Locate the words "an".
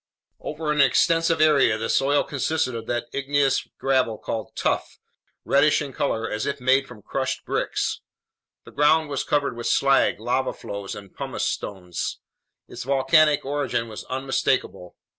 0.71-0.81